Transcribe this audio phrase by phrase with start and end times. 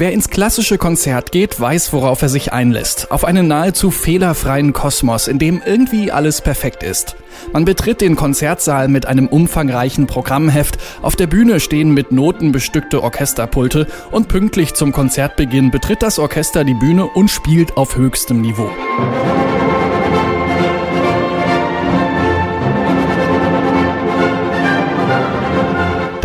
[0.00, 3.10] Wer ins klassische Konzert geht, weiß, worauf er sich einlässt.
[3.10, 7.16] Auf einen nahezu fehlerfreien Kosmos, in dem irgendwie alles perfekt ist.
[7.52, 13.02] Man betritt den Konzertsaal mit einem umfangreichen Programmheft, auf der Bühne stehen mit Noten bestückte
[13.02, 18.70] Orchesterpulte und pünktlich zum Konzertbeginn betritt das Orchester die Bühne und spielt auf höchstem Niveau.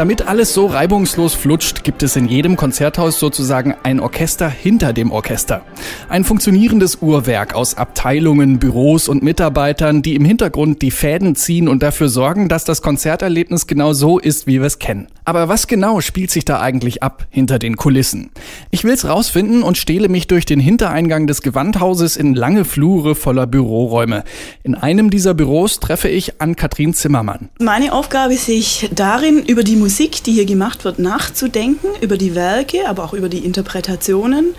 [0.03, 5.13] Damit alles so reibungslos flutscht, gibt es in jedem Konzerthaus sozusagen ein Orchester hinter dem
[5.13, 5.61] Orchester.
[6.09, 11.83] Ein funktionierendes Uhrwerk aus Abteilungen, Büros und Mitarbeitern, die im Hintergrund die Fäden ziehen und
[11.83, 15.07] dafür sorgen, dass das Konzerterlebnis genau so ist, wie wir es kennen.
[15.23, 18.31] Aber was genau spielt sich da eigentlich ab hinter den Kulissen?
[18.71, 23.47] Ich will's rausfinden und stehle mich durch den Hintereingang des Gewandhauses in lange Flure voller
[23.47, 24.25] Büroräume.
[24.63, 27.47] In einem dieser Büros treffe ich an Katrin Zimmermann.
[27.61, 32.35] Meine Aufgabe sehe ich darin, über die Musik, die hier gemacht wird, nachzudenken, über die
[32.35, 34.55] Werke, aber auch über die Interpretationen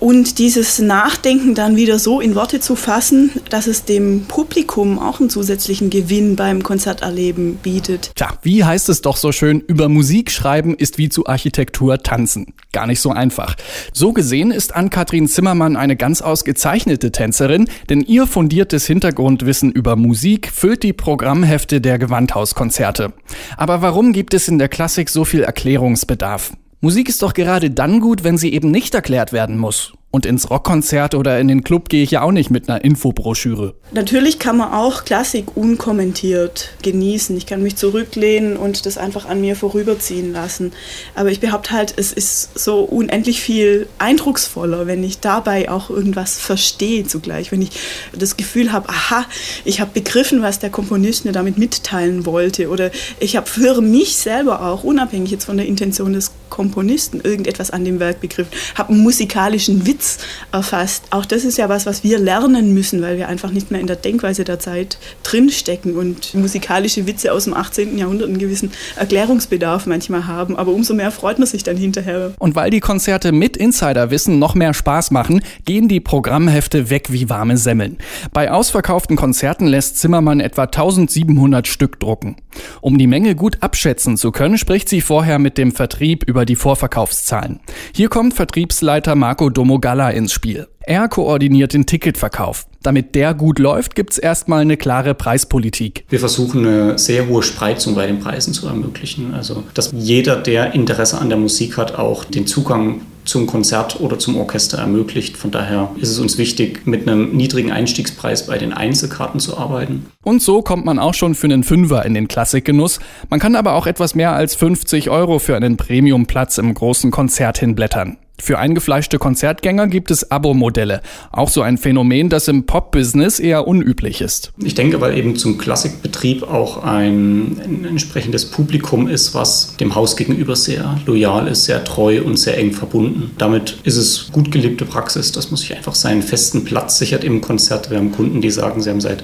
[0.00, 5.20] und dieses Nachdenken dann wieder so in Worte zu fassen, dass es dem Publikum auch
[5.20, 8.12] einen zusätzlichen Gewinn beim Konzerterleben bietet.
[8.16, 12.54] Tja, wie heißt es doch so schön, über Musik schreiben ist wie zu Architektur tanzen.
[12.72, 13.56] Gar nicht so einfach.
[13.92, 20.50] So gesehen ist Ann-Kathrin Zimmermann eine ganz ausgezeichnete Tänzerin, denn ihr fundiertes Hintergrundwissen über Musik
[20.50, 23.12] füllt die Programmhefte der Gewandhauskonzerte.
[23.56, 26.54] Aber warum gibt es in der Klassik so viel Erklärungsbedarf?
[26.80, 29.92] Musik ist doch gerade dann gut, wenn sie eben nicht erklärt werden muss.
[30.14, 33.74] Und ins Rockkonzert oder in den Club gehe ich ja auch nicht mit einer Infobroschüre.
[33.92, 37.34] Natürlich kann man auch Klassik unkommentiert genießen.
[37.34, 40.72] Ich kann mich zurücklehnen und das einfach an mir vorüberziehen lassen.
[41.14, 46.38] Aber ich behaupte halt, es ist so unendlich viel eindrucksvoller, wenn ich dabei auch irgendwas
[46.38, 47.50] verstehe zugleich.
[47.50, 47.70] Wenn ich
[48.12, 49.24] das Gefühl habe, aha,
[49.64, 52.68] ich habe begriffen, was der Komponist mir damit mitteilen wollte.
[52.68, 57.70] Oder ich habe für mich selber auch, unabhängig jetzt von der Intention des Komponisten, irgendetwas
[57.70, 60.18] an dem Werk begriffen, habe einen musikalischen Witz Witz
[60.50, 61.04] erfasst.
[61.10, 63.86] Auch das ist ja was, was wir lernen müssen, weil wir einfach nicht mehr in
[63.86, 67.96] der Denkweise der Zeit drinstecken und musikalische Witze aus dem 18.
[67.96, 70.56] Jahrhundert einen gewissen Erklärungsbedarf manchmal haben.
[70.56, 72.32] Aber umso mehr freut man sich dann hinterher.
[72.38, 77.28] Und weil die Konzerte mit Insiderwissen noch mehr Spaß machen, gehen die Programmhefte weg wie
[77.28, 77.98] warme Semmeln.
[78.32, 82.36] Bei ausverkauften Konzerten lässt Zimmermann etwa 1700 Stück drucken.
[82.80, 86.56] Um die Menge gut abschätzen zu können, spricht sie vorher mit dem Vertrieb über die
[86.56, 87.60] Vorverkaufszahlen.
[87.94, 90.68] Hier kommt Vertriebsleiter Marco Domogal Gala ins Spiel.
[90.86, 92.64] Er koordiniert den Ticketverkauf.
[92.82, 96.06] Damit der gut läuft, gibt es erstmal eine klare Preispolitik.
[96.08, 99.34] Wir versuchen eine sehr hohe Spreizung bei den Preisen zu ermöglichen.
[99.34, 104.18] Also, dass jeder, der Interesse an der Musik hat, auch den Zugang zum Konzert oder
[104.18, 105.36] zum Orchester ermöglicht.
[105.36, 110.06] Von daher ist es uns wichtig, mit einem niedrigen Einstiegspreis bei den Einzelkarten zu arbeiten.
[110.22, 112.98] Und so kommt man auch schon für einen Fünfer in den Klassikgenuss.
[113.28, 117.58] Man kann aber auch etwas mehr als 50 Euro für einen Premiumplatz im großen Konzert
[117.58, 118.16] hinblättern.
[118.44, 121.00] Für eingefleischte Konzertgänger gibt es Abo-Modelle.
[121.30, 124.50] Auch so ein Phänomen, das im Pop-Business eher unüblich ist.
[124.60, 130.16] Ich denke, weil eben zum Klassikbetrieb auch ein, ein, entsprechendes Publikum ist, was dem Haus
[130.16, 133.30] gegenüber sehr loyal ist, sehr treu und sehr eng verbunden.
[133.38, 137.42] Damit ist es gut gelebte Praxis, dass man sich einfach seinen festen Platz sichert im
[137.42, 137.90] Konzert.
[137.90, 139.22] Wir haben Kunden, die sagen, sie haben seit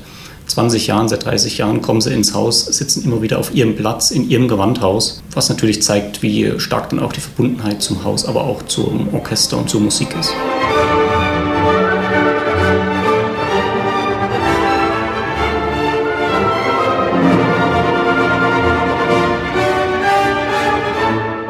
[0.48, 4.10] 20 Jahren, seit 30 Jahren kommen sie ins Haus, sitzen immer wieder auf ihrem Platz,
[4.10, 8.44] in ihrem Gewandhaus, was natürlich zeigt, wie stark dann auch die Verbundenheit zum Haus, aber
[8.44, 10.32] auch zum Orchester und zur Musik ist.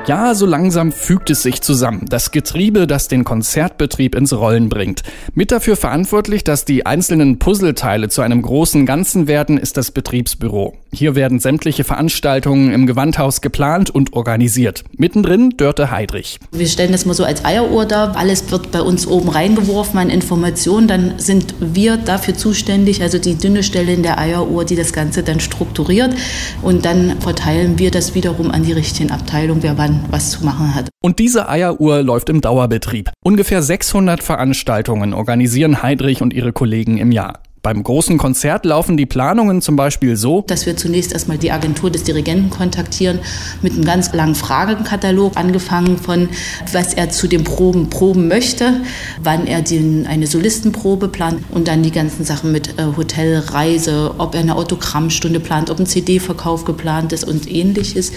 [0.09, 2.07] Ja, so langsam fügt es sich zusammen.
[2.09, 5.03] Das Getriebe, das den Konzertbetrieb ins Rollen bringt.
[5.35, 10.79] Mit dafür verantwortlich, dass die einzelnen Puzzleteile zu einem großen Ganzen werden, ist das Betriebsbüro.
[10.90, 14.85] Hier werden sämtliche Veranstaltungen im Gewandhaus geplant und organisiert.
[14.96, 16.38] Mittendrin Dörte Heidrich.
[16.50, 18.17] Wir stellen das mal so als Eieruhr dar.
[18.17, 20.88] Alles wird bei uns oben reingeworfen an Informationen.
[20.88, 25.23] Dann sind wir dafür zuständig, also die dünne Stelle in der Eieruhr, die das Ganze
[25.23, 26.14] dann strukturiert.
[26.62, 30.75] Und dann verteilen wir das wiederum an die richtigen Abteilungen, wer wann was zu machen
[30.75, 30.88] hat.
[31.02, 33.11] Und diese Eieruhr läuft im Dauerbetrieb.
[33.23, 37.40] Ungefähr 600 Veranstaltungen organisieren Heidrich und ihre Kollegen im Jahr.
[37.61, 41.91] Beim großen Konzert laufen die Planungen zum Beispiel so, dass wir zunächst erstmal die Agentur
[41.91, 43.19] des Dirigenten kontaktieren
[43.63, 46.29] mit einem ganz langen Fragenkatalog, angefangen von,
[46.73, 48.81] was er zu den Proben proben möchte,
[49.23, 54.15] wann er den, eine Solistenprobe plant und dann die ganzen Sachen mit äh, Hotel, Reise,
[54.19, 58.13] ob er eine Autogrammstunde plant, ob ein CD-Verkauf geplant ist und ähnliches.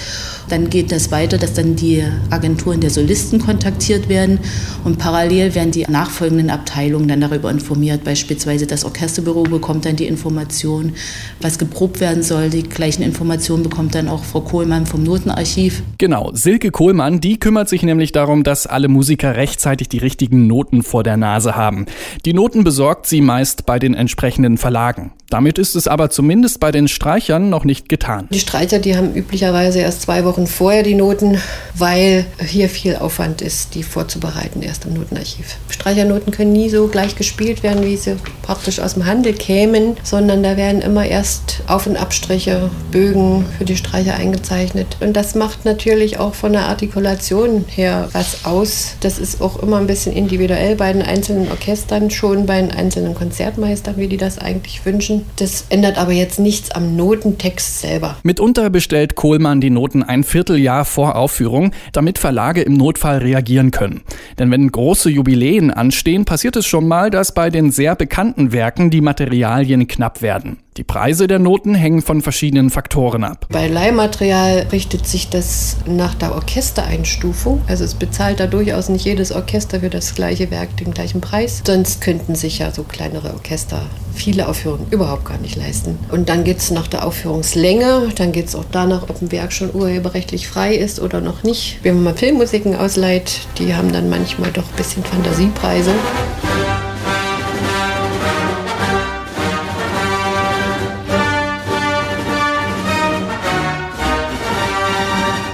[0.50, 4.40] Dann geht das weiter, dass dann die Agenturen der Solisten kontaktiert werden
[4.84, 9.96] und parallel werden die nachfolgenden Abteilungen dann darüber informiert, beispielsweise das Orchesterbüro Reisebüro bekommt dann
[9.96, 10.94] die Information,
[11.40, 12.50] was geprobt werden soll.
[12.50, 15.84] Die gleichen Informationen bekommt dann auch Frau Kohlmann vom Notenarchiv.
[15.98, 20.84] Genau, Silke Kohlmann, die kümmert sich nämlich darum, dass alle Musiker rechtzeitig die richtigen Noten
[20.84, 21.86] vor der Nase haben.
[22.26, 25.12] Die Noten besorgt sie meist bei den entsprechenden Verlagen.
[25.32, 28.28] Damit ist es aber zumindest bei den Streichern noch nicht getan.
[28.34, 31.38] Die Streicher, die haben üblicherweise erst zwei Wochen vorher die Noten,
[31.74, 35.56] weil hier viel Aufwand ist, die vorzubereiten, erst im Notenarchiv.
[35.70, 40.44] Streichernoten können nie so gleich gespielt werden, wie sie praktisch aus dem Handel kämen, sondern
[40.44, 44.98] da werden immer erst Auf- und Abstriche, Bögen für die Streicher eingezeichnet.
[45.00, 48.96] Und das macht natürlich auch von der Artikulation her was aus.
[49.00, 53.16] Das ist auch immer ein bisschen individuell bei den einzelnen Orchestern, schon bei den einzelnen
[53.16, 55.21] Konzertmeistern, wie die das eigentlich wünschen.
[55.38, 58.18] Das ändert aber jetzt nichts am Notentext selber.
[58.24, 64.02] Mitunter bestellt Kohlmann die Noten ein Vierteljahr vor Aufführung, damit Verlage im Notfall reagieren können.
[64.40, 68.90] Denn wenn große Jubiläen anstehen, passiert es schon mal, dass bei den sehr bekannten Werken
[68.90, 70.58] die Materialien knapp werden.
[70.78, 73.46] Die Preise der Noten hängen von verschiedenen Faktoren ab.
[73.50, 77.62] Bei Leihmaterial richtet sich das nach der Orchestereinstufung.
[77.68, 81.62] Also es bezahlt da durchaus nicht jedes Orchester für das gleiche Werk den gleichen Preis.
[81.66, 83.82] Sonst könnten sich ja so kleinere Orchester
[84.14, 86.00] viele Aufführungen überhaupt gar nicht leisten.
[86.10, 89.52] Und dann geht es nach der Aufführungslänge, dann geht es auch danach, ob ein Werk
[89.52, 91.80] schon urheberrechtlich frei ist oder noch nicht.
[91.84, 95.92] Wenn man mal Filmmusiken ausleiht, die haben dann manchmal doch ein bisschen Fantasiepreise.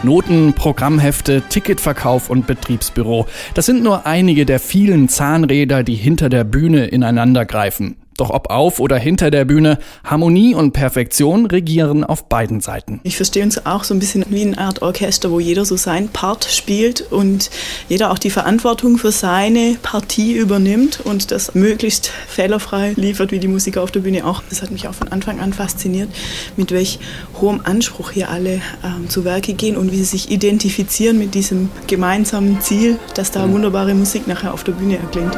[0.07, 3.27] Noten, Programmhefte, Ticketverkauf und Betriebsbüro.
[3.55, 7.97] Das sind nur einige der vielen Zahnräder, die hinter der Bühne ineinandergreifen.
[8.17, 12.99] Doch ob auf oder hinter der Bühne, Harmonie und Perfektion regieren auf beiden Seiten.
[13.03, 16.09] Ich verstehe uns auch so ein bisschen wie eine Art Orchester, wo jeder so seinen
[16.09, 17.51] Part spielt und
[17.89, 23.47] jeder auch die Verantwortung für seine Partie übernimmt und das möglichst fehlerfrei liefert, wie die
[23.47, 24.41] Musiker auf der Bühne auch.
[24.49, 26.09] Das hat mich auch von Anfang an fasziniert,
[26.55, 26.99] mit welch
[27.39, 31.69] hohem Anspruch hier alle ähm, zu Werke gehen und wie sie sich identifizieren mit diesem
[31.85, 35.37] gemeinsamen Ziel, dass da wunderbare Musik nachher auf der Bühne erklingt.